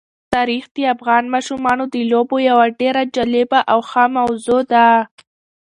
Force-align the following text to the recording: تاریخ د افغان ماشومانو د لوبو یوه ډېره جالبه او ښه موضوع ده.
تاریخ 0.33 0.63
د 0.75 0.77
افغان 0.95 1.23
ماشومانو 1.33 1.83
د 1.93 1.95
لوبو 2.11 2.37
یوه 2.49 2.65
ډېره 2.79 3.03
جالبه 3.15 3.59
او 3.71 3.79
ښه 3.89 4.03
موضوع 4.17 4.61
ده. 4.71 4.85